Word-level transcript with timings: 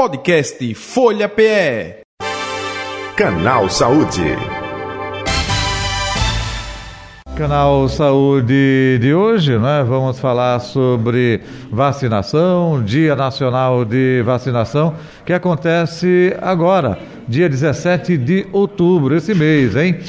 Podcast 0.00 0.74
Folha 0.76 1.28
PE. 1.28 2.00
Canal 3.14 3.68
Saúde. 3.68 4.34
Canal 7.36 7.86
Saúde 7.86 8.98
de 8.98 9.12
hoje, 9.12 9.58
né? 9.58 9.84
Vamos 9.86 10.18
falar 10.18 10.58
sobre 10.60 11.42
vacinação, 11.70 12.82
Dia 12.82 13.14
Nacional 13.14 13.84
de 13.84 14.22
Vacinação, 14.22 14.94
que 15.26 15.34
acontece 15.34 16.34
agora, 16.40 16.98
dia 17.28 17.46
17 17.46 18.16
de 18.16 18.46
outubro, 18.52 19.14
esse 19.14 19.34
mês, 19.34 19.76
hein? 19.76 20.00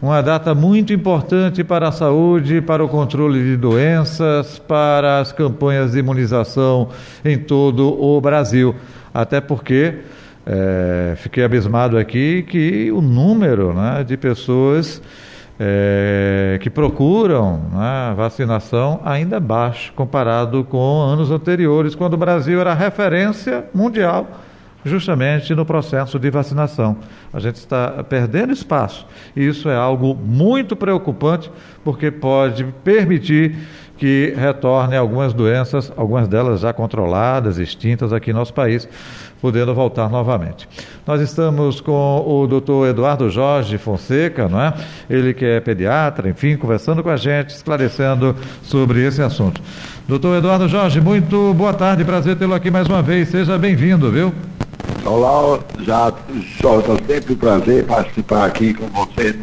Uma 0.00 0.20
data 0.20 0.54
muito 0.54 0.92
importante 0.92 1.64
para 1.64 1.88
a 1.88 1.92
saúde, 1.92 2.60
para 2.60 2.84
o 2.84 2.88
controle 2.88 3.42
de 3.42 3.56
doenças, 3.56 4.58
para 4.58 5.20
as 5.20 5.32
campanhas 5.32 5.92
de 5.92 6.00
imunização 6.00 6.90
em 7.24 7.38
todo 7.38 7.98
o 7.98 8.20
Brasil. 8.20 8.74
Até 9.14 9.40
porque 9.40 9.94
é, 10.44 11.14
fiquei 11.16 11.42
abismado 11.42 11.96
aqui 11.96 12.42
que 12.42 12.92
o 12.92 13.00
número 13.00 13.72
né, 13.72 14.04
de 14.04 14.18
pessoas 14.18 15.00
é, 15.58 16.58
que 16.60 16.68
procuram 16.68 17.62
né, 17.72 18.12
vacinação 18.14 19.00
ainda 19.02 19.36
é 19.36 19.40
baixo 19.40 19.94
comparado 19.94 20.62
com 20.62 21.00
anos 21.00 21.30
anteriores, 21.30 21.94
quando 21.94 22.12
o 22.12 22.18
Brasil 22.18 22.60
era 22.60 22.74
referência 22.74 23.64
mundial 23.74 24.28
justamente 24.86 25.54
no 25.54 25.64
processo 25.66 26.18
de 26.18 26.30
vacinação. 26.30 26.96
A 27.32 27.40
gente 27.40 27.56
está 27.56 28.04
perdendo 28.04 28.52
espaço 28.52 29.06
e 29.34 29.46
isso 29.46 29.68
é 29.68 29.76
algo 29.76 30.14
muito 30.14 30.74
preocupante 30.74 31.50
porque 31.84 32.10
pode 32.10 32.64
permitir 32.82 33.56
que 33.96 34.34
retorne 34.36 34.96
algumas 34.96 35.32
doenças, 35.32 35.92
algumas 35.96 36.28
delas 36.28 36.60
já 36.60 36.72
controladas, 36.72 37.58
extintas 37.58 38.12
aqui 38.12 38.32
no 38.32 38.40
nosso 38.40 38.52
país, 38.52 38.88
podendo 39.40 39.74
voltar 39.74 40.08
novamente. 40.08 40.68
Nós 41.06 41.20
estamos 41.20 41.80
com 41.80 42.24
o 42.26 42.46
doutor 42.46 42.88
Eduardo 42.88 43.28
Jorge 43.30 43.78
Fonseca, 43.78 44.48
não 44.48 44.60
é? 44.60 44.74
Ele 45.08 45.32
que 45.32 45.44
é 45.44 45.60
pediatra, 45.60 46.28
enfim, 46.28 46.56
conversando 46.56 47.02
com 47.02 47.08
a 47.08 47.16
gente, 47.16 47.50
esclarecendo 47.50 48.36
sobre 48.62 49.06
esse 49.06 49.22
assunto. 49.22 49.60
Doutor 50.06 50.36
Eduardo 50.36 50.68
Jorge, 50.68 51.00
muito 51.00 51.54
boa 51.54 51.72
tarde, 51.72 52.04
prazer 52.04 52.36
tê-lo 52.36 52.54
aqui 52.54 52.70
mais 52.70 52.86
uma 52.86 53.02
vez, 53.02 53.28
seja 53.28 53.58
bem-vindo, 53.58 54.10
viu? 54.10 54.32
Olá, 55.06 55.60
já, 55.82 56.12
Jota, 56.60 56.96
sempre 57.06 57.34
um 57.34 57.36
prazer 57.36 57.84
participar 57.84 58.44
aqui 58.44 58.74
com 58.74 58.88
você 58.88 59.36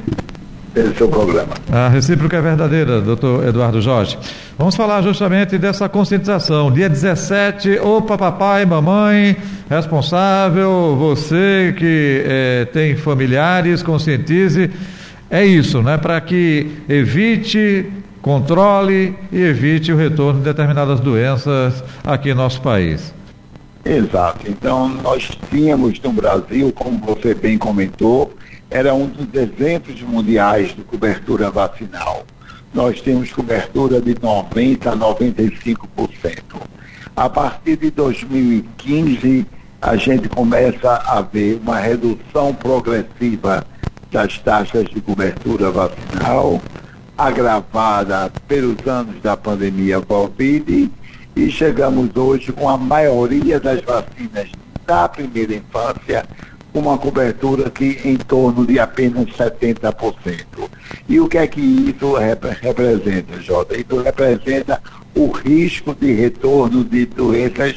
desse 0.73 0.95
seu 0.95 1.07
programa. 1.07 1.53
A 1.71 1.87
recíproca 1.87 2.35
é 2.35 2.41
verdadeira, 2.41 2.99
doutor 2.99 3.47
Eduardo 3.47 3.81
Jorge. 3.81 4.17
Vamos 4.57 4.75
falar 4.75 5.01
justamente 5.01 5.57
dessa 5.57 5.87
conscientização. 5.87 6.69
Dia 6.69 6.89
17, 6.89 7.79
opa, 7.79 8.17
papai, 8.17 8.65
mamãe, 8.65 9.37
responsável, 9.69 10.97
você 10.97 11.73
que 11.77 12.23
é, 12.25 12.65
tem 12.65 12.97
familiares, 12.97 13.81
conscientize. 13.81 14.69
É 15.31 15.45
isso, 15.45 15.81
né? 15.81 15.97
Para 15.97 16.19
que 16.19 16.73
evite, 16.89 17.89
controle 18.21 19.15
e 19.31 19.41
evite 19.41 19.93
o 19.93 19.95
retorno 19.95 20.39
de 20.39 20.45
determinadas 20.45 20.99
doenças 20.99 21.81
aqui 22.03 22.29
no 22.33 22.41
nosso 22.41 22.61
país. 22.61 23.13
Exato. 23.85 24.49
Então, 24.49 24.87
nós 24.87 25.29
tínhamos 25.49 25.99
no 25.99 26.13
Brasil, 26.13 26.71
como 26.71 26.97
você 26.99 27.33
bem 27.33 27.57
comentou, 27.57 28.33
era 28.69 28.93
um 28.93 29.07
dos 29.07 29.33
exemplos 29.33 30.01
mundiais 30.01 30.73
de 30.73 30.83
cobertura 30.83 31.51
vacinal. 31.51 32.25
Nós 32.73 33.01
temos 33.01 33.31
cobertura 33.31 34.01
de 34.01 34.15
90% 34.15 34.87
a 34.87 34.95
95%. 34.95 36.39
A 37.15 37.29
partir 37.29 37.77
de 37.77 37.91
2015, 37.91 39.45
a 39.81 39.95
gente 39.97 40.29
começa 40.29 40.95
a 41.05 41.21
ver 41.21 41.59
uma 41.61 41.77
redução 41.77 42.53
progressiva 42.55 43.65
das 44.09 44.39
taxas 44.39 44.85
de 44.85 45.01
cobertura 45.01 45.69
vacinal, 45.69 46.61
agravada 47.17 48.31
pelos 48.47 48.77
anos 48.87 49.21
da 49.21 49.35
pandemia 49.35 50.01
Covid 50.01 50.89
e 51.35 51.49
chegamos 51.49 52.09
hoje 52.15 52.51
com 52.51 52.69
a 52.69 52.77
maioria 52.77 53.59
das 53.59 53.81
vacinas 53.81 54.49
da 54.85 55.07
primeira 55.07 55.55
infância 55.55 56.25
com 56.71 56.79
uma 56.79 56.97
cobertura 56.97 57.69
que 57.69 57.99
em 58.03 58.17
torno 58.17 58.65
de 58.65 58.79
apenas 58.79 59.25
70%. 59.29 60.45
E 61.07 61.19
o 61.19 61.27
que 61.27 61.37
é 61.37 61.47
que 61.47 61.61
isso 61.61 62.15
rep 62.15 62.45
representa, 62.61 63.39
Jota? 63.41 63.77
Isso 63.77 64.01
representa 64.01 64.81
o 65.15 65.29
risco 65.31 65.95
de 65.95 66.11
retorno 66.13 66.83
de 66.83 67.05
doenças 67.05 67.75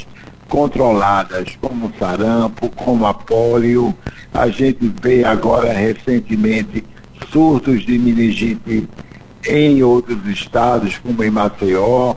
controladas, 0.48 1.56
como 1.60 1.92
sarampo, 1.98 2.70
como 2.70 3.06
a 3.06 3.12
polio. 3.12 3.94
A 4.32 4.48
gente 4.48 4.90
vê 5.02 5.24
agora 5.24 5.72
recentemente 5.72 6.84
surtos 7.30 7.84
de 7.84 7.98
meningite 7.98 8.88
em 9.46 9.82
outros 9.82 10.26
estados, 10.26 10.98
como 10.98 11.22
em 11.22 11.30
Maceió, 11.30 12.14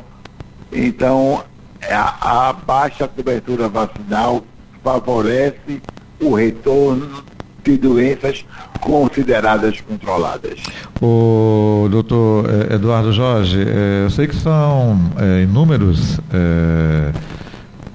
então, 0.72 1.44
é 1.82 1.94
a, 1.94 2.50
a 2.50 2.54
baixa 2.54 3.08
cobertura 3.08 3.68
vacinal 3.68 4.44
favorece 4.84 5.82
o 6.20 6.34
retorno 6.34 7.24
de 7.64 7.78
doenças 7.78 8.46
consideradas 8.80 9.82
controladas. 9.82 10.60
O 11.02 11.88
doutor 11.90 12.46
eh, 12.50 12.76
Eduardo 12.76 13.12
Jorge, 13.12 13.62
eh, 13.62 14.04
eu 14.06 14.10
sei 14.10 14.28
que 14.28 14.36
são 14.36 15.00
é, 15.18 15.44
inúmeros 15.44 16.20
é, 16.32 17.12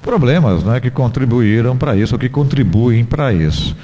problemas 0.01 0.63
né, 0.63 0.79
que 0.79 0.91
contribuíram 0.91 1.75
para 1.75 1.95
isso, 1.95 2.13
ou 2.13 2.19
que 2.19 2.29
contribuem 2.29 3.03
para 3.03 3.33
isso. 3.33 3.75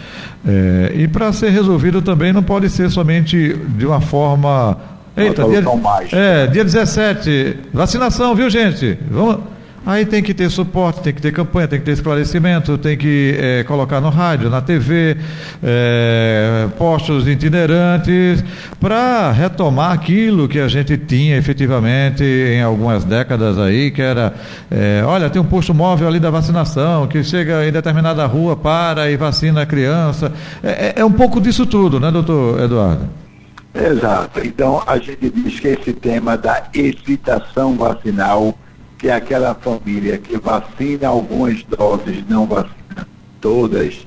É, 0.45 0.91
e 0.95 1.07
para 1.07 1.33
ser 1.33 1.49
resolvido 1.49 2.01
também 2.01 2.31
não 2.31 2.43
pode 2.43 2.69
ser 2.69 2.89
somente 2.89 3.53
de 3.53 3.85
uma 3.85 4.01
forma 4.01 4.77
Eita, 5.15 5.43
dia, 5.43 5.63
é, 6.13 6.47
dia 6.47 6.63
17, 6.63 7.57
vacinação, 7.73 8.33
viu 8.33 8.49
gente? 8.49 8.97
Vamos, 9.09 9.39
aí 9.85 10.05
tem 10.05 10.23
que 10.23 10.33
ter 10.33 10.49
suporte, 10.49 11.01
tem 11.01 11.13
que 11.13 11.21
ter 11.21 11.33
campanha, 11.33 11.67
tem 11.67 11.79
que 11.79 11.85
ter 11.85 11.91
esclarecimento, 11.91 12.77
tem 12.77 12.97
que 12.97 13.35
é, 13.37 13.63
colocar 13.65 13.99
no 13.99 14.09
rádio, 14.09 14.49
na 14.49 14.61
TV, 14.61 15.17
é, 15.61 16.67
postos 16.77 17.27
itinerantes, 17.27 18.41
para 18.79 19.31
retomar 19.31 19.91
aquilo 19.91 20.47
que 20.47 20.59
a 20.59 20.69
gente 20.69 20.97
tinha 20.97 21.35
efetivamente 21.35 22.23
em 22.23 22.61
algumas 22.61 23.03
décadas 23.03 23.59
aí, 23.59 23.91
que 23.91 24.01
era, 24.01 24.33
é, 24.71 25.03
olha, 25.05 25.29
tem 25.29 25.41
um 25.41 25.45
posto 25.45 25.73
móvel 25.73 26.07
ali 26.07 26.21
da 26.21 26.29
vacinação, 26.29 27.05
que 27.05 27.21
chega 27.21 27.67
em 27.67 27.71
determinada 27.71 28.25
rua, 28.25 28.55
para 28.55 29.11
e 29.11 29.17
vacina 29.17 29.63
a 29.63 29.65
criança. 29.65 30.31
É, 30.63 30.69
é, 30.69 30.93
é 31.01 31.05
um 31.05 31.11
pouco 31.11 31.41
disso 31.41 31.65
tudo, 31.65 31.99
né, 31.99 32.09
doutor 32.09 32.61
Eduardo? 32.61 33.30
Exato. 33.73 34.45
Então, 34.45 34.83
a 34.85 34.97
gente 34.97 35.29
diz 35.29 35.59
que 35.59 35.69
esse 35.69 35.93
tema 35.93 36.37
da 36.37 36.69
excitação 36.73 37.75
vacinal, 37.75 38.57
que 38.97 39.07
é 39.07 39.13
aquela 39.13 39.55
família 39.55 40.17
que 40.17 40.37
vacina 40.37 41.07
algumas 41.07 41.63
doses, 41.63 42.23
não 42.27 42.45
vacina 42.45 43.07
todas, 43.39 44.05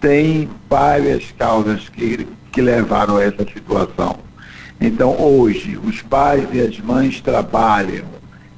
tem 0.00 0.50
várias 0.68 1.32
causas 1.38 1.88
que, 1.88 2.26
que 2.52 2.60
levaram 2.60 3.16
a 3.16 3.24
essa 3.24 3.44
situação. 3.44 4.16
Então, 4.80 5.18
hoje, 5.18 5.78
os 5.82 6.02
pais 6.02 6.46
e 6.52 6.60
as 6.60 6.78
mães 6.80 7.20
trabalham. 7.20 8.04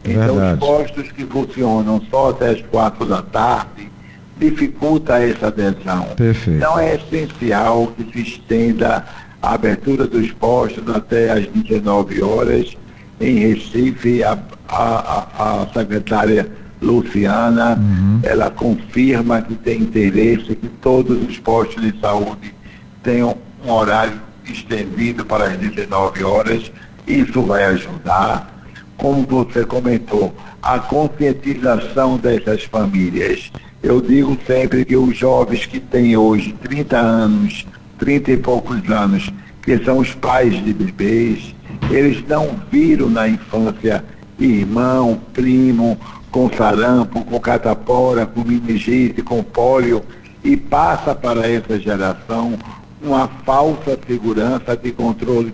Então, 0.05 0.37
Verdade. 0.37 0.55
os 0.55 0.59
postos 0.59 1.13
que 1.13 1.25
funcionam 1.25 2.03
só 2.11 2.31
até 2.31 2.51
as 2.51 2.63
quatro 2.63 3.05
da 3.05 3.23
tarde 3.23 3.91
dificulta 4.39 5.19
essa 5.19 5.49
adesão. 5.49 6.05
Perfeito. 6.17 6.59
Então, 6.59 6.79
é 6.79 6.95
essencial 6.97 7.89
que 7.89 8.13
se 8.13 8.23
estenda 8.31 9.05
a 9.43 9.55
abertura 9.55 10.07
dos 10.07 10.31
postos 10.33 10.89
até 10.95 11.31
às 11.31 11.47
19 11.47 12.23
horas. 12.23 12.77
Em 13.21 13.39
Recife, 13.39 14.23
a, 14.23 14.39
a, 14.69 15.63
a 15.63 15.67
secretária 15.73 16.51
Luciana, 16.81 17.77
uhum. 17.77 18.21
ela 18.23 18.51
confirma 18.51 19.41
que 19.41 19.55
tem 19.55 19.81
interesse 19.81 20.55
que 20.55 20.69
todos 20.81 21.27
os 21.27 21.39
postos 21.39 21.83
de 21.83 21.99
saúde 21.99 22.55
tenham 23.03 23.37
um 23.65 23.71
horário 23.71 24.21
estendido 24.45 25.25
para 25.25 25.47
as 25.47 25.57
19 25.57 26.23
horas. 26.25 26.71
Isso 27.07 27.41
vai 27.43 27.65
ajudar. 27.65 28.55
Como 28.97 29.23
você 29.23 29.65
comentou, 29.65 30.35
a 30.63 30.79
conscientização 30.79 32.17
dessas 32.17 32.65
famílias. 32.65 33.51
Eu 33.83 34.01
digo 34.01 34.37
sempre 34.47 34.85
que 34.85 34.97
os 34.97 35.17
jovens 35.17 35.65
que 35.67 35.79
têm 35.79 36.17
hoje 36.17 36.55
30 36.63 36.99
anos 36.99 37.67
30 37.99 38.33
e 38.33 38.37
poucos 38.37 38.91
anos, 38.91 39.31
que 39.63 39.79
são 39.79 39.99
os 39.99 40.15
pais 40.15 40.53
de 40.65 40.73
bebês, 40.73 41.55
eles 41.91 42.27
não 42.27 42.57
viram 42.71 43.09
na 43.09 43.29
infância 43.29 44.05
irmão, 44.39 45.21
primo, 45.33 45.99
com 46.31 46.51
sarampo, 46.51 47.25
com 47.25 47.41
catapora, 47.41 48.27
com 48.27 48.43
meningite, 48.43 49.23
com 49.23 49.43
pólio, 49.43 50.03
e 50.45 50.57
passa 50.57 51.15
para 51.15 51.49
essa 51.49 51.79
geração 51.79 52.59
uma 53.03 53.29
falsa 53.45 53.99
segurança 54.07 54.77
de 54.77 54.93
controle 54.93 55.53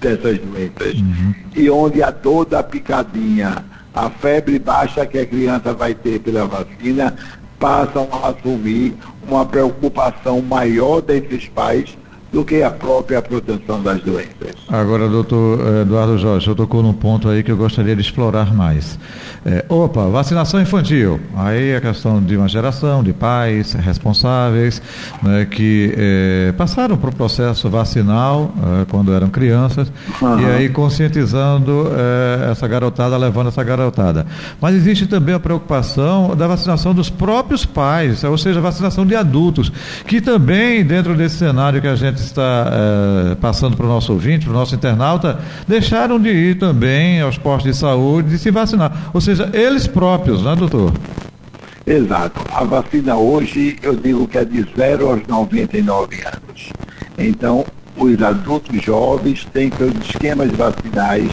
dessas 0.00 0.38
doenças. 0.38 1.00
Uhum. 1.00 1.34
E 1.54 1.70
onde 1.70 2.02
a 2.02 2.10
dor 2.10 2.44
da 2.44 2.62
picadinha, 2.62 3.64
a 3.94 4.10
febre 4.10 4.58
baixa 4.58 5.06
que 5.06 5.18
a 5.18 5.26
criança 5.26 5.72
vai 5.72 5.94
ter 5.94 6.20
pela 6.20 6.46
vacina, 6.46 7.16
passam 7.64 8.06
a 8.12 8.28
assumir 8.28 8.94
uma 9.26 9.46
preocupação 9.46 10.42
maior 10.42 11.00
desses 11.00 11.48
pais 11.48 11.96
do 12.34 12.44
que 12.44 12.64
a 12.64 12.70
própria 12.70 13.22
proteção 13.22 13.80
das 13.80 14.02
doenças. 14.02 14.56
Agora, 14.68 15.08
doutor 15.08 15.60
eh, 15.60 15.82
Eduardo 15.82 16.18
Jorge, 16.18 16.48
eu 16.48 16.56
tocou 16.56 16.82
num 16.82 16.92
ponto 16.92 17.28
aí 17.28 17.44
que 17.44 17.52
eu 17.52 17.56
gostaria 17.56 17.94
de 17.94 18.02
explorar 18.02 18.52
mais. 18.52 18.98
É, 19.46 19.64
opa, 19.68 20.08
vacinação 20.08 20.60
infantil. 20.60 21.20
Aí 21.36 21.76
a 21.76 21.80
questão 21.80 22.20
de 22.20 22.36
uma 22.36 22.48
geração 22.48 23.04
de 23.04 23.12
pais 23.12 23.74
responsáveis 23.74 24.82
né, 25.22 25.46
que 25.48 25.94
é, 25.96 26.52
passaram 26.56 26.96
para 26.96 27.10
o 27.10 27.14
processo 27.14 27.70
vacinal 27.70 28.52
é, 28.82 28.84
quando 28.86 29.12
eram 29.12 29.28
crianças 29.28 29.92
uhum. 30.20 30.40
e 30.40 30.46
aí 30.46 30.68
conscientizando 30.68 31.88
essa 32.50 32.66
garotada, 32.66 33.16
levando 33.16 33.48
essa 33.48 33.62
garotada. 33.62 34.26
Mas 34.60 34.74
existe 34.74 35.06
também 35.06 35.34
a 35.36 35.40
preocupação 35.40 36.34
da 36.34 36.48
vacinação 36.48 36.92
dos 36.92 37.08
próprios 37.08 37.64
pais, 37.64 38.24
ou 38.24 38.36
seja, 38.36 38.60
vacinação 38.60 39.06
de 39.06 39.14
adultos, 39.14 39.70
que 40.04 40.20
também, 40.20 40.84
dentro 40.84 41.14
desse 41.14 41.36
cenário 41.36 41.80
que 41.80 41.86
a 41.86 41.94
gente 41.94 42.23
está 42.26 42.70
é, 42.72 43.34
passando 43.36 43.76
para 43.76 43.86
o 43.86 43.88
nosso 43.88 44.12
ouvinte, 44.12 44.44
para 44.44 44.54
o 44.54 44.58
nosso 44.58 44.74
internauta, 44.74 45.38
deixaram 45.66 46.20
de 46.20 46.30
ir 46.30 46.58
também 46.58 47.20
aos 47.20 47.38
postos 47.38 47.72
de 47.72 47.78
saúde 47.78 48.34
e 48.34 48.38
se 48.38 48.50
vacinar. 48.50 49.10
Ou 49.12 49.20
seja, 49.20 49.50
eles 49.52 49.86
próprios, 49.86 50.42
né, 50.42 50.54
doutor? 50.56 50.92
Exato. 51.86 52.40
A 52.52 52.64
vacina 52.64 53.16
hoje, 53.16 53.76
eu 53.82 53.94
digo 53.94 54.26
que 54.26 54.38
é 54.38 54.44
de 54.44 54.66
0 54.76 55.10
aos 55.10 55.26
99 55.26 56.16
anos. 56.24 56.70
Então, 57.18 57.64
os 57.96 58.22
adultos 58.22 58.82
jovens 58.82 59.46
têm 59.52 59.70
seus 59.70 59.94
esquemas 59.96 60.50
vacinais, 60.52 61.30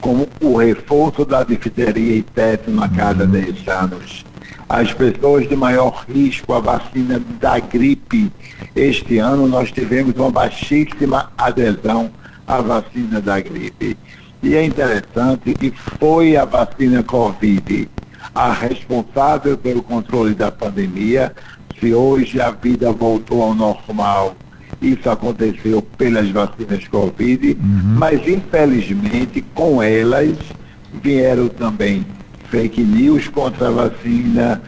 como 0.00 0.26
o 0.40 0.56
reforço 0.56 1.24
da 1.24 1.44
difteria 1.44 2.16
e 2.16 2.22
tétano 2.22 2.82
a 2.82 2.88
cada 2.88 3.24
uhum. 3.24 3.30
10 3.30 3.68
anos. 3.68 4.24
As 4.70 4.92
pessoas 4.92 5.48
de 5.48 5.56
maior 5.56 6.04
risco, 6.08 6.52
a 6.52 6.60
vacina 6.60 7.20
da 7.40 7.58
gripe, 7.58 8.30
este 8.76 9.18
ano 9.18 9.48
nós 9.48 9.72
tivemos 9.72 10.14
uma 10.14 10.30
baixíssima 10.30 11.32
adesão 11.36 12.08
à 12.46 12.60
vacina 12.60 13.20
da 13.20 13.40
gripe. 13.40 13.98
E 14.40 14.54
é 14.54 14.64
interessante 14.64 15.54
que 15.54 15.72
foi 15.98 16.36
a 16.36 16.44
vacina 16.44 17.02
Covid 17.02 17.90
a 18.32 18.52
responsável 18.52 19.58
pelo 19.58 19.82
controle 19.82 20.34
da 20.34 20.52
pandemia. 20.52 21.34
Se 21.80 21.92
hoje 21.92 22.40
a 22.40 22.52
vida 22.52 22.92
voltou 22.92 23.42
ao 23.42 23.52
normal, 23.52 24.36
isso 24.80 25.10
aconteceu 25.10 25.82
pelas 25.82 26.30
vacinas 26.30 26.86
Covid, 26.86 27.58
uhum. 27.60 27.96
mas 27.98 28.24
infelizmente 28.28 29.44
com 29.52 29.82
elas 29.82 30.36
vieram 31.02 31.48
também 31.48 32.06
fake 32.50 32.82
news 32.82 33.28
contra 33.28 33.68
a 33.68 33.70
vacina, 33.70 34.60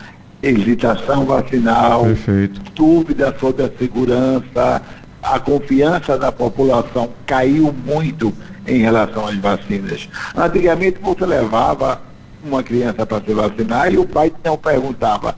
hesitação 0.43 1.25
vacinal, 1.25 2.05
Perfeito. 2.05 2.61
dúvida 2.75 3.35
sobre 3.39 3.65
a 3.65 3.71
segurança, 3.79 4.83
a 5.23 5.39
confiança 5.39 6.17
da 6.19 6.33
população 6.33 7.11
caiu 7.27 7.75
muito 7.85 8.33
em 8.67 8.79
relação 8.79 9.27
às 9.27 9.37
vacinas. 9.37 10.09
Antigamente 10.37 10.99
você 11.01 11.27
levava 11.27 12.01
uma 12.45 12.63
criança 12.63 13.07
para 13.07 13.23
se 13.25 13.33
vacinar 13.33 13.93
e 13.93 13.99
o 13.99 14.07
pai 14.07 14.33
não 14.45 14.57
perguntava 14.57 15.37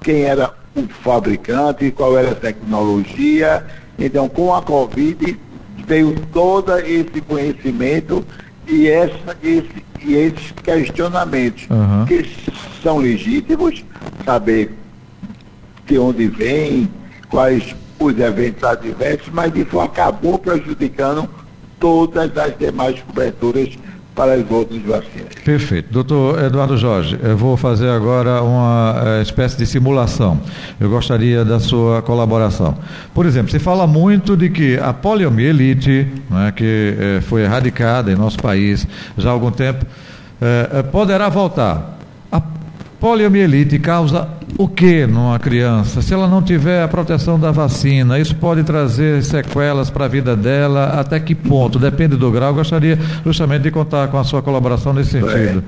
quem 0.00 0.22
era 0.22 0.52
o 0.76 0.86
fabricante, 1.02 1.90
qual 1.90 2.18
era 2.18 2.32
a 2.32 2.34
tecnologia. 2.34 3.64
Então, 3.98 4.28
com 4.28 4.54
a 4.54 4.62
Covid, 4.62 5.38
veio 5.86 6.14
todo 6.32 6.78
esse 6.78 7.20
conhecimento 7.20 8.24
e, 8.66 8.88
essa, 8.88 9.36
esse, 9.42 9.84
e 10.04 10.14
esses 10.14 10.52
questionamentos, 10.62 11.66
uhum. 11.70 12.04
que 12.04 12.30
são 12.82 12.98
legítimos, 12.98 13.84
saber 14.24 14.74
de 15.86 15.98
onde 15.98 16.28
vem, 16.28 16.88
quais 17.28 17.74
os 17.98 18.18
eventos 18.18 18.62
adversos, 18.64 19.28
mas 19.32 19.54
isso 19.54 19.80
acabou 19.80 20.38
prejudicando 20.38 21.28
todas 21.78 22.36
as 22.36 22.56
demais 22.58 23.00
coberturas 23.00 23.70
para 24.14 24.34
as 24.34 24.50
outras 24.50 24.80
vacinas. 24.82 25.34
Perfeito. 25.44 25.92
Doutor 25.92 26.42
Eduardo 26.42 26.76
Jorge, 26.76 27.18
eu 27.22 27.36
vou 27.36 27.56
fazer 27.56 27.88
agora 27.88 28.42
uma 28.42 28.94
eh, 29.04 29.22
espécie 29.22 29.56
de 29.56 29.66
simulação. 29.66 30.40
Eu 30.78 30.88
gostaria 30.88 31.44
da 31.44 31.58
sua 31.58 32.00
colaboração. 32.00 32.76
Por 33.12 33.26
exemplo, 33.26 33.50
se 33.50 33.58
fala 33.58 33.86
muito 33.86 34.36
de 34.36 34.48
que 34.48 34.78
a 34.78 34.92
poliomielite, 34.92 36.06
né, 36.30 36.52
que 36.54 36.94
eh, 36.98 37.20
foi 37.22 37.42
erradicada 37.42 38.12
em 38.12 38.14
nosso 38.14 38.38
país 38.38 38.86
já 39.18 39.30
há 39.30 39.32
algum 39.32 39.50
tempo, 39.50 39.84
eh, 40.40 40.82
poderá 40.92 41.28
voltar. 41.28 41.93
Poliomielite 43.04 43.78
causa 43.78 44.26
o 44.56 44.66
que 44.66 45.06
numa 45.06 45.38
criança? 45.38 46.00
Se 46.00 46.14
ela 46.14 46.26
não 46.26 46.40
tiver 46.40 46.82
a 46.82 46.88
proteção 46.88 47.38
da 47.38 47.50
vacina, 47.50 48.18
isso 48.18 48.34
pode 48.34 48.64
trazer 48.64 49.22
sequelas 49.22 49.90
para 49.90 50.06
a 50.06 50.08
vida 50.08 50.34
dela? 50.34 50.86
Até 50.98 51.20
que 51.20 51.34
ponto? 51.34 51.78
Depende 51.78 52.16
do 52.16 52.30
grau. 52.30 52.48
Eu 52.48 52.54
gostaria 52.54 52.98
justamente 53.22 53.64
de 53.64 53.70
contar 53.70 54.08
com 54.08 54.16
a 54.16 54.24
sua 54.24 54.40
colaboração 54.40 54.94
nesse 54.94 55.10
sentido. 55.10 55.62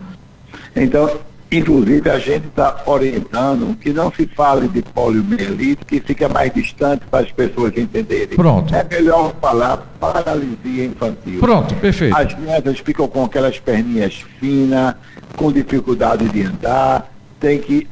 É. 0.75 0.83
Então, 0.83 1.11
inclusive, 1.53 2.09
a 2.09 2.19
gente 2.19 2.47
está 2.47 2.75
orientando 2.87 3.77
que 3.77 3.93
não 3.93 4.11
se 4.11 4.27
fale 4.29 4.67
de 4.69 4.81
poliomielite, 4.81 5.85
que 5.85 6.00
fica 6.00 6.31
mais 6.31 6.50
distante 6.55 7.03
para 7.11 7.23
as 7.23 7.31
pessoas 7.31 7.77
entenderem. 7.77 8.35
Pronto. 8.35 8.75
É 8.75 8.83
melhor 8.83 9.35
falar 9.43 9.87
paralisia 10.00 10.87
infantil. 10.87 11.38
Pronto, 11.41 11.75
perfeito. 11.75 12.17
As 12.17 12.33
crianças 12.33 12.79
ficam 12.79 13.06
com 13.06 13.27
aquelas 13.27 13.59
perninhas 13.59 14.25
finas, 14.41 14.94
com 15.37 15.53
dificuldade 15.53 16.27
de 16.31 16.43
andar, 16.43 17.15
tem 17.46 17.60
que 17.60 17.87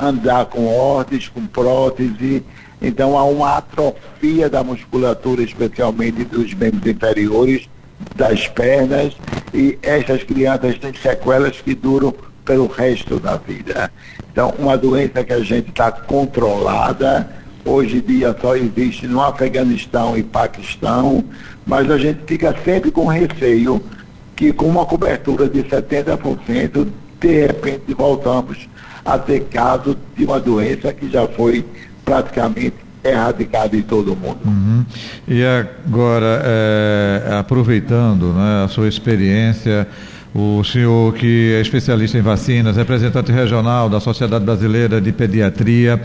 andar 0.00 0.46
com 0.46 0.66
ordens, 0.66 1.28
com 1.28 1.46
prótese. 1.46 2.42
Então 2.82 3.16
há 3.16 3.22
uma 3.24 3.58
atrofia 3.58 4.50
da 4.50 4.64
musculatura, 4.64 5.40
especialmente 5.40 6.24
dos 6.24 6.52
membros 6.52 6.84
inferiores, 6.84 7.68
das 8.16 8.48
pernas, 8.48 9.16
e 9.54 9.78
essas 9.82 10.24
crianças 10.24 10.76
têm 10.78 10.92
sequelas 10.94 11.60
que 11.60 11.76
duram 11.76 12.12
pelo 12.44 12.66
resto 12.66 13.20
da 13.20 13.36
vida. 13.36 13.90
Então, 14.32 14.52
uma 14.58 14.76
doença 14.76 15.22
que 15.22 15.32
a 15.32 15.40
gente 15.40 15.68
está 15.68 15.92
controlada, 15.92 17.28
hoje 17.64 17.98
em 17.98 18.00
dia 18.00 18.36
só 18.40 18.56
existe 18.56 19.06
no 19.06 19.20
Afeganistão 19.20 20.16
e 20.16 20.24
Paquistão, 20.24 21.24
mas 21.64 21.88
a 21.88 21.98
gente 21.98 22.20
fica 22.26 22.54
sempre 22.64 22.90
com 22.90 23.06
receio 23.06 23.80
que 24.34 24.52
com 24.52 24.66
uma 24.66 24.86
cobertura 24.86 25.48
de 25.48 25.62
70%, 25.62 26.88
de 27.20 27.46
repente 27.46 27.94
voltamos 27.94 28.68
a 29.08 29.18
ter 29.18 29.40
casos 29.44 29.96
de 30.14 30.24
uma 30.26 30.38
doença 30.38 30.92
que 30.92 31.10
já 31.10 31.26
foi 31.26 31.64
praticamente 32.04 32.74
erradicada 33.02 33.74
em 33.74 33.80
todo 33.80 34.12
o 34.12 34.16
mundo. 34.16 34.40
Uhum. 34.44 34.84
E 35.26 35.42
agora, 35.44 36.42
é, 36.44 37.36
aproveitando 37.38 38.34
né, 38.34 38.64
a 38.64 38.68
sua 38.68 38.86
experiência, 38.86 39.88
o 40.34 40.62
senhor 40.62 41.14
que 41.14 41.54
é 41.54 41.60
especialista 41.62 42.18
em 42.18 42.20
vacinas, 42.20 42.76
representante 42.76 43.32
regional 43.32 43.88
da 43.88 43.98
Sociedade 43.98 44.44
Brasileira 44.44 45.00
de 45.00 45.10
Pediatria, 45.10 45.98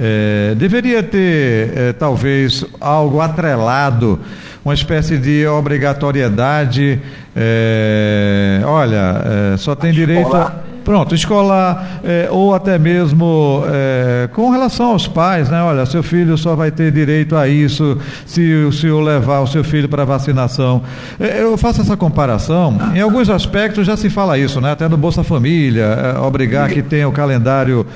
é, 0.00 0.54
deveria 0.56 1.00
ter 1.00 1.72
é, 1.76 1.92
talvez 1.92 2.64
algo 2.80 3.20
atrelado, 3.20 4.18
uma 4.64 4.74
espécie 4.74 5.16
de 5.16 5.46
obrigatoriedade. 5.46 7.00
É, 7.36 8.62
olha, 8.64 9.56
só 9.58 9.76
tem 9.76 9.92
direito 9.92 10.34
a 10.34 10.52
Pronto, 10.88 11.14
escolar, 11.14 12.00
é, 12.02 12.28
ou 12.30 12.54
até 12.54 12.78
mesmo 12.78 13.62
é, 13.68 14.26
com 14.32 14.48
relação 14.48 14.92
aos 14.92 15.06
pais, 15.06 15.50
né? 15.50 15.62
Olha, 15.62 15.84
seu 15.84 16.02
filho 16.02 16.38
só 16.38 16.56
vai 16.56 16.70
ter 16.70 16.90
direito 16.90 17.36
a 17.36 17.46
isso 17.46 17.98
se 18.24 18.54
o 18.66 18.72
senhor 18.72 19.02
levar 19.02 19.40
o 19.40 19.46
seu 19.46 19.62
filho 19.62 19.86
para 19.86 20.06
vacinação. 20.06 20.80
É, 21.20 21.42
eu 21.42 21.58
faço 21.58 21.82
essa 21.82 21.94
comparação, 21.94 22.78
em 22.94 23.02
alguns 23.02 23.28
aspectos 23.28 23.86
já 23.86 23.98
se 23.98 24.08
fala 24.08 24.38
isso, 24.38 24.62
né? 24.62 24.72
Até 24.72 24.88
no 24.88 24.96
Bolsa 24.96 25.22
Família, 25.22 26.16
obrigar 26.22 26.70
que 26.70 26.80
tenha 26.80 27.06
o 27.06 27.12
calendário, 27.12 27.86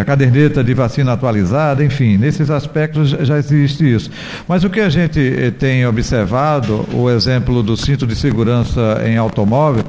a 0.00 0.04
caderneta 0.06 0.64
de 0.64 0.72
vacina 0.72 1.12
atualizada, 1.12 1.84
enfim, 1.84 2.16
nesses 2.16 2.48
aspectos 2.48 3.10
já 3.10 3.36
existe 3.36 3.94
isso. 3.94 4.10
Mas 4.48 4.64
o 4.64 4.70
que 4.70 4.80
a 4.80 4.88
gente 4.88 5.52
tem 5.58 5.86
observado, 5.86 6.86
o 6.94 7.10
exemplo 7.10 7.62
do 7.62 7.76
cinto 7.76 8.06
de 8.06 8.16
segurança 8.16 9.02
em 9.04 9.18
automóvel, 9.18 9.84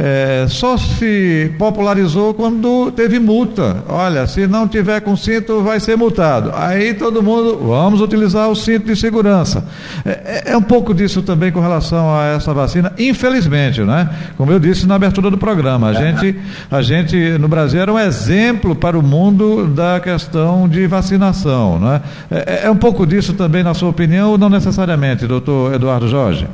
é, 0.00 0.46
só 0.48 0.76
se 0.76 1.52
popularizou 1.58 2.32
quando 2.32 2.92
teve 2.92 3.18
multa. 3.18 3.82
Olha, 3.88 4.28
se 4.28 4.46
não 4.46 4.68
tiver 4.68 5.00
com 5.00 5.16
cinto, 5.16 5.60
vai 5.60 5.80
ser 5.80 5.96
multado. 5.96 6.52
Aí 6.54 6.94
todo 6.94 7.20
mundo, 7.20 7.58
vamos 7.58 8.00
utilizar 8.00 8.48
o 8.48 8.54
cinto 8.54 8.86
de 8.86 8.94
segurança. 8.94 9.66
É, 10.04 10.10
é, 10.10 10.52
é 10.52 10.56
um 10.56 10.62
pouco 10.62 10.94
disso 10.94 11.20
também 11.20 11.50
com 11.50 11.58
relação 11.58 12.14
a 12.16 12.26
essa 12.26 12.54
vacina, 12.54 12.92
infelizmente, 12.96 13.80
né? 13.80 14.08
Como 14.36 14.52
eu 14.52 14.60
disse 14.60 14.86
na 14.86 14.94
abertura 14.94 15.32
do 15.32 15.38
programa, 15.38 15.88
a 15.88 15.92
gente, 15.92 16.38
a 16.70 16.80
gente 16.80 17.16
no 17.38 17.48
Brasil 17.48 17.80
era 17.80 17.92
um 17.92 17.98
exemplo 17.98 18.76
para 18.76 18.96
o 18.96 19.02
mundo 19.02 19.66
da 19.66 19.98
questão 19.98 20.68
de 20.68 20.86
vacinação, 20.86 21.80
né? 21.80 22.02
É, 22.30 22.66
é 22.66 22.70
um 22.70 22.76
pouco 22.76 23.04
disso 23.04 23.32
também, 23.32 23.64
na 23.64 23.74
sua 23.74 23.88
opinião, 23.88 24.30
ou 24.30 24.38
não 24.38 24.48
necessariamente, 24.48 25.26
doutor 25.26 25.74
Eduardo 25.74 26.06
Jorge? 26.06 26.46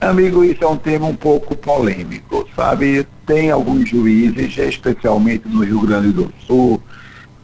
Amigo, 0.00 0.44
isso 0.44 0.62
é 0.62 0.68
um 0.68 0.76
tema 0.76 1.06
um 1.06 1.16
pouco 1.16 1.56
polêmico, 1.56 2.48
sabe? 2.54 3.06
Tem 3.26 3.50
alguns 3.50 3.88
juízes, 3.88 4.56
especialmente 4.56 5.48
no 5.48 5.64
Rio 5.64 5.80
Grande 5.80 6.12
do 6.12 6.32
Sul, 6.46 6.80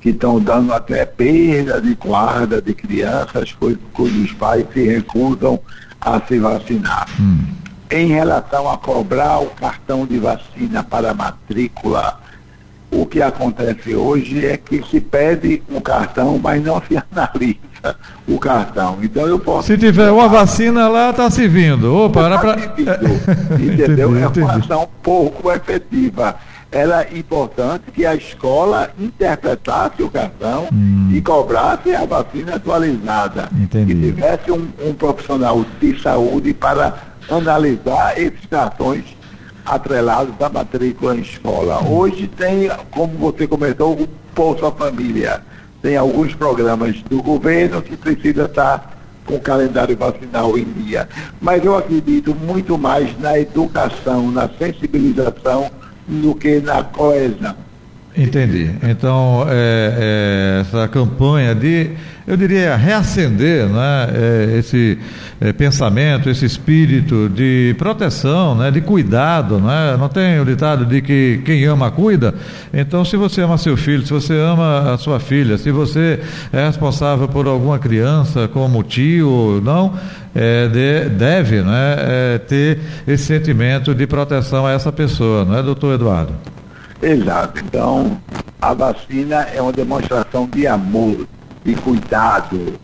que 0.00 0.10
estão 0.10 0.38
dando 0.38 0.72
até 0.72 1.04
perda 1.04 1.80
de 1.80 1.94
guarda 1.94 2.62
de 2.62 2.72
crianças, 2.72 3.56
cujos 3.92 4.32
pais 4.34 4.64
se 4.72 4.86
recusam 4.86 5.58
a 6.00 6.20
se 6.20 6.38
vacinar. 6.38 7.08
Hum. 7.18 7.44
Em 7.90 8.06
relação 8.06 8.70
a 8.70 8.78
cobrar 8.78 9.40
o 9.40 9.46
cartão 9.46 10.06
de 10.06 10.18
vacina 10.18 10.84
para 10.84 11.12
matrícula, 11.12 12.20
o 13.04 13.06
que 13.06 13.22
acontece 13.22 13.94
hoje 13.94 14.44
é 14.44 14.56
que 14.56 14.82
se 14.90 15.00
pede 15.00 15.62
um 15.70 15.80
cartão, 15.80 16.38
mas 16.42 16.62
não 16.64 16.82
se 16.88 16.96
analisa 17.12 17.96
o 18.26 18.38
cartão. 18.38 18.98
Então 19.02 19.26
eu 19.26 19.38
posso. 19.38 19.66
Se 19.66 19.76
tiver 19.78 20.10
uma 20.10 20.26
vacina 20.26 20.88
lá, 20.88 21.10
está 21.10 21.30
se 21.30 21.46
vindo. 21.46 21.94
Opa, 21.94 22.22
era 22.22 22.38
para. 22.38 22.56
Entendeu? 23.60 24.16
é 24.16 24.26
uma 24.26 24.54
ação 24.54 24.88
pouco 25.02 25.52
efetiva 25.52 26.36
era 26.72 27.06
importante 27.16 27.84
que 27.94 28.04
a 28.04 28.16
escola 28.16 28.90
interpretasse 28.98 30.02
o 30.02 30.10
cartão 30.10 30.66
hum. 30.72 31.08
e 31.12 31.20
cobrasse 31.20 31.94
a 31.94 32.04
vacina 32.04 32.56
atualizada. 32.56 33.48
Entendi. 33.56 33.92
E 33.92 34.12
tivesse 34.12 34.50
um, 34.50 34.66
um, 34.84 34.92
profissional 34.92 35.64
de 35.80 36.02
saúde 36.02 36.52
para 36.52 36.94
analisar 37.30 38.18
esses 38.18 38.44
cartões 38.50 39.04
atrelados 39.64 40.34
à 40.40 40.48
matrícula 40.48 41.16
em 41.16 41.20
escola. 41.20 41.82
Hoje 41.88 42.28
tem, 42.28 42.70
como 42.90 43.16
você 43.18 43.46
comentou, 43.46 43.92
o 43.94 44.08
Bolsa 44.34 44.70
Família. 44.72 45.42
Tem 45.80 45.96
alguns 45.96 46.34
programas 46.34 47.00
do 47.02 47.22
governo 47.22 47.82
que 47.82 47.96
precisa 47.96 48.44
estar 48.44 48.94
com 49.26 49.36
o 49.36 49.40
calendário 49.40 49.96
vacinal 49.96 50.56
em 50.58 50.64
dia. 50.64 51.08
Mas 51.40 51.64
eu 51.64 51.76
acredito 51.76 52.34
muito 52.34 52.76
mais 52.78 53.18
na 53.18 53.38
educação, 53.38 54.30
na 54.30 54.48
sensibilização 54.58 55.70
do 56.06 56.34
que 56.34 56.60
na 56.60 56.82
coesão. 56.82 57.54
Entendi. 58.16 58.70
Então, 58.88 59.44
é, 59.48 59.96
é, 59.98 60.60
essa 60.60 60.86
campanha 60.86 61.52
de, 61.52 61.90
eu 62.24 62.36
diria, 62.36 62.76
reacender 62.76 63.68
né, 63.68 64.08
é, 64.14 64.58
esse 64.58 64.96
é, 65.40 65.52
pensamento, 65.52 66.30
esse 66.30 66.46
espírito 66.46 67.28
de 67.28 67.74
proteção, 67.76 68.54
né, 68.54 68.70
de 68.70 68.80
cuidado. 68.80 69.58
Né? 69.58 69.96
Não 69.98 70.08
tem 70.08 70.38
o 70.38 70.44
ditado 70.44 70.86
de 70.86 71.02
que 71.02 71.42
quem 71.44 71.64
ama, 71.64 71.90
cuida? 71.90 72.36
Então, 72.72 73.04
se 73.04 73.16
você 73.16 73.40
ama 73.42 73.58
seu 73.58 73.76
filho, 73.76 74.06
se 74.06 74.12
você 74.12 74.34
ama 74.34 74.92
a 74.92 74.96
sua 74.96 75.18
filha, 75.18 75.58
se 75.58 75.72
você 75.72 76.20
é 76.52 76.66
responsável 76.66 77.26
por 77.26 77.48
alguma 77.48 77.80
criança, 77.80 78.46
como 78.46 78.84
tio, 78.84 79.60
não, 79.64 79.92
é, 80.32 80.68
de, 80.68 81.08
deve 81.08 81.62
né, 81.62 81.96
é, 81.98 82.38
ter 82.38 82.78
esse 83.08 83.24
sentimento 83.24 83.92
de 83.92 84.06
proteção 84.06 84.64
a 84.64 84.70
essa 84.70 84.92
pessoa, 84.92 85.44
não 85.44 85.58
é, 85.58 85.62
doutor 85.64 85.94
Eduardo? 85.94 86.32
Exato. 87.02 87.60
Então, 87.64 88.20
a 88.60 88.72
vacina 88.72 89.42
é 89.54 89.60
uma 89.60 89.72
demonstração 89.72 90.46
de 90.46 90.66
amor, 90.66 91.26
de 91.64 91.74
cuidado. 91.76 92.80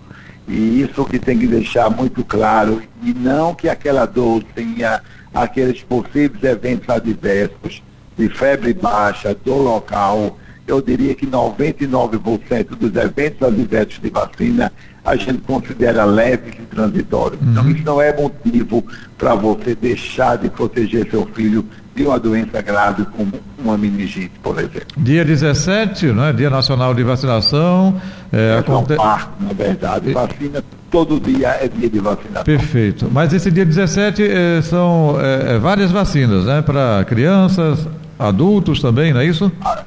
E 0.47 0.83
isso 0.83 1.05
que 1.05 1.19
tem 1.19 1.39
que 1.39 1.47
deixar 1.47 1.89
muito 1.91 2.25
claro. 2.25 2.83
E 3.03 3.15
não 3.15 3.55
que 3.55 3.69
aquela 3.69 4.05
dor 4.05 4.43
tenha 4.55 5.01
aqueles 5.33 5.83
possíveis 5.83 6.43
eventos 6.43 6.89
adversos 6.89 7.83
de 8.17 8.29
febre 8.29 8.75
baixa, 8.75 9.35
dor 9.45 9.63
local. 9.63 10.39
Eu 10.67 10.83
diria 10.83 11.15
que 11.15 11.27
99% 11.27 12.77
dos 12.77 12.95
eventos 12.95 13.47
adversos 13.47 14.01
de 14.01 14.11
vacina 14.11 14.73
a 15.05 15.17
gente 15.17 15.39
considera 15.39 16.05
leves 16.05 16.55
e 16.55 16.63
transitórios. 16.63 17.41
Então, 17.43 17.65
uhum. 17.65 17.71
Então, 17.71 17.77
isso 17.77 17.85
não 17.85 18.03
é 18.03 18.17
motivo 18.17 18.85
para 19.17 19.35
você 19.35 19.75
deixar 19.75 20.37
de 20.37 20.49
proteger 20.51 21.09
seu 21.11 21.27
filho 21.35 21.65
de 21.95 22.05
uma 22.05 22.19
doença 22.19 22.61
grave 22.63 23.05
como 23.17 23.33
uma 23.59 23.77
meningite, 23.77 24.33
por 24.43 24.59
exemplo. 24.59 24.87
Dia 24.97 25.25
17, 25.25 26.07
né? 26.07 26.33
Dia 26.33 26.49
Nacional 26.49 26.95
de 26.95 27.03
Vacinação. 27.03 28.01
É, 28.33 28.59
aconte... 28.59 28.93
um 28.93 28.97
parto, 28.97 29.43
na 29.43 29.53
verdade. 29.53 30.13
Vacina 30.13 30.63
todo 30.91 31.21
dia 31.21 31.49
é 31.49 31.69
dia 31.69 31.89
de 31.89 31.99
vacinação. 31.99 32.45
Perfeito. 32.45 33.09
Mas 33.11 33.33
esse 33.33 33.51
dia 33.51 33.65
17 33.65 34.23
eh, 34.23 34.63
são 34.63 35.17
eh, 35.21 35.59
várias 35.59 35.93
vacinas, 35.93 36.45
né? 36.45 36.63
Para 36.63 37.05
crianças, 37.05 37.87
adultos 38.19 38.81
também, 38.81 39.13
não 39.13 39.21
é 39.21 39.27
isso? 39.27 39.51
Ah, 39.63 39.85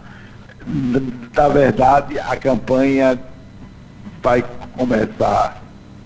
na 1.36 1.48
verdade, 1.50 2.18
a 2.20 2.36
campanha 2.38 3.20
vai 4.22 4.44
começar 4.78 5.64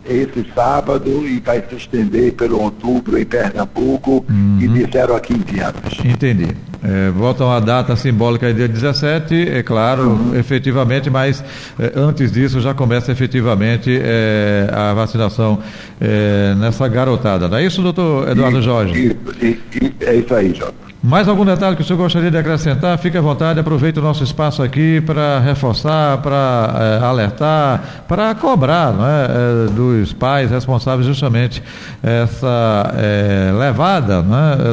esse 0.09 0.45
sábado 0.55 1.27
e 1.27 1.39
vai 1.39 1.61
se 1.67 1.75
estender 1.75 2.33
pelo 2.33 2.61
outubro 2.61 3.17
em 3.17 3.25
Pernambuco 3.25 4.25
uhum. 4.29 4.57
e 4.61 4.67
disseram 4.67 5.15
aqui 5.15 5.33
em 5.33 5.59
anos. 5.59 5.99
Entendi. 6.05 6.47
É, 6.83 7.09
voltam 7.09 7.51
a 7.51 7.59
data 7.59 7.95
simbólica 7.95 8.53
dia 8.53 8.67
17, 8.67 9.49
é 9.49 9.63
claro, 9.63 10.11
uhum. 10.11 10.35
efetivamente, 10.35 11.09
mas 11.09 11.43
é, 11.77 11.91
antes 11.95 12.31
disso 12.31 12.61
já 12.61 12.73
começa 12.73 13.11
efetivamente 13.11 13.99
é, 14.01 14.69
a 14.71 14.93
vacinação 14.93 15.59
é, 15.99 16.55
nessa 16.55 16.87
garotada. 16.87 17.49
Não 17.49 17.57
é 17.57 17.65
isso, 17.65 17.81
doutor 17.81 18.29
Eduardo 18.29 18.61
Jorge? 18.61 19.07
Isso, 19.07 19.17
isso, 19.41 19.93
é 20.01 20.15
isso 20.15 20.33
aí, 20.33 20.53
Jorge. 20.53 20.75
Mais 21.03 21.27
algum 21.27 21.45
detalhe 21.45 21.75
que 21.75 21.83
o 21.83 21.85
senhor 21.85 21.99
gostaria 21.99 22.31
de 22.31 22.37
acrescentar? 22.37 22.97
Fique 22.97 23.17
à 23.17 23.21
vontade, 23.21 23.59
aproveite 23.59 23.99
o 23.99 24.01
nosso 24.01 24.23
espaço 24.23 24.63
aqui 24.63 24.99
para 25.01 25.39
reforçar, 25.39 26.17
para 26.21 26.99
é, 27.01 27.05
alertar, 27.05 28.03
para 28.07 28.33
cobrar 28.33 28.93
é, 28.93 29.71
dos 29.71 30.11
pais 30.11 30.49
responsáveis 30.49 31.05
justamente 31.05 31.61
essa 32.01 32.93
é, 32.95 33.51
levada 33.53 34.23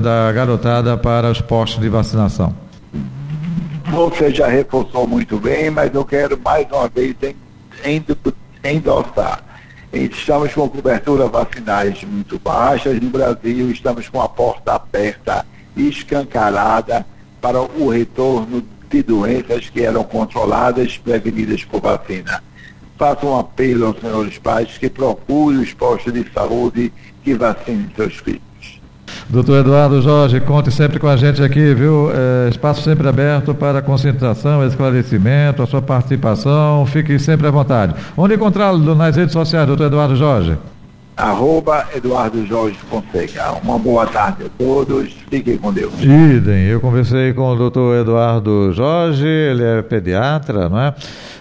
da 0.00 0.32
garotada 0.32 0.96
para 0.96 1.30
os 1.30 1.42
postos 1.42 1.80
de 1.80 1.90
vacinação. 1.90 2.54
Você 3.90 4.30
já 4.30 4.48
reforçou 4.48 5.06
muito 5.06 5.38
bem, 5.38 5.70
mas 5.70 5.94
eu 5.94 6.04
quero 6.06 6.40
mais 6.42 6.66
uma 6.72 6.88
vez 6.88 7.14
endossar. 8.64 9.42
Estamos 9.92 10.52
com 10.54 10.68
cobertura 10.68 11.28
vacinais 11.28 12.02
muito 12.02 12.38
baixas 12.38 12.98
no 12.98 13.10
Brasil, 13.10 13.70
estamos 13.70 14.08
com 14.08 14.20
a 14.20 14.28
porta 14.28 14.72
aberta 14.72 15.44
escancarada 15.76 17.06
para 17.40 17.60
o 17.60 17.88
retorno 17.88 18.62
de 18.90 19.02
doenças 19.02 19.68
que 19.68 19.82
eram 19.82 20.04
controladas, 20.04 20.96
prevenidas 20.98 21.64
por 21.64 21.80
vacina. 21.80 22.42
Faço 22.96 23.26
um 23.26 23.38
apelo 23.38 23.86
aos 23.86 24.00
senhores 24.00 24.38
pais 24.38 24.78
que 24.78 24.88
procurem 24.88 25.60
os 25.60 25.74
postos 25.74 26.12
de 26.12 26.24
saúde 26.32 26.92
que 27.22 27.34
vacinem 27.34 27.88
seus 27.96 28.14
filhos. 28.16 28.44
Doutor 29.28 29.60
Eduardo 29.60 30.00
Jorge, 30.00 30.40
conte 30.40 30.70
sempre 30.70 30.98
com 30.98 31.08
a 31.08 31.16
gente 31.16 31.42
aqui, 31.42 31.74
viu? 31.74 32.10
É, 32.12 32.48
espaço 32.50 32.82
sempre 32.82 33.08
aberto 33.08 33.54
para 33.54 33.82
concentração, 33.82 34.64
esclarecimento, 34.66 35.62
a 35.62 35.66
sua 35.66 35.82
participação. 35.82 36.86
Fique 36.86 37.18
sempre 37.18 37.46
à 37.46 37.50
vontade. 37.50 37.94
Onde 38.16 38.34
encontrá-lo 38.34 38.94
nas 38.94 39.16
redes 39.16 39.32
sociais, 39.32 39.66
doutor 39.66 39.86
Eduardo 39.86 40.14
Jorge? 40.14 40.56
Arroba 41.16 41.86
Eduardo 41.94 42.44
Jorge 42.46 42.78
Fonseca. 42.90 43.52
Uma 43.62 43.78
boa 43.78 44.06
tarde 44.06 44.44
a 44.44 44.48
todos, 44.58 45.12
fiquem 45.30 45.56
com 45.56 45.72
Deus. 45.72 45.92
Idem, 46.02 46.66
eu 46.66 46.80
conversei 46.80 47.32
com 47.32 47.48
o 47.48 47.56
doutor 47.56 48.00
Eduardo 48.00 48.72
Jorge, 48.72 49.26
ele 49.26 49.62
é 49.62 49.82
pediatra, 49.82 50.68
não 50.68 50.80
é? 50.80 50.94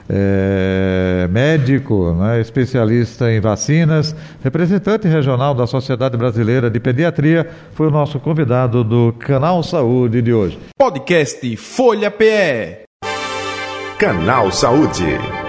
É, 0.10 1.28
médico, 1.32 2.18
é? 2.30 2.42
especialista 2.42 3.32
em 3.32 3.40
vacinas, 3.40 4.16
representante 4.44 5.08
regional 5.08 5.56
da 5.56 5.66
Sociedade 5.66 6.18
Brasileira 6.18 6.70
de 6.70 6.80
Pediatria, 6.80 7.50
foi 7.74 7.88
o 7.88 7.92
nosso 7.92 8.20
convidado 8.20 8.84
do 8.84 9.14
Canal 9.20 9.64
Saúde 9.64 10.22
de 10.22 10.34
hoje. 10.34 10.60
Podcast 10.78 11.56
Folha 11.56 12.12
PE. 12.12 12.84
Canal 13.98 14.52
Saúde. 14.52 15.43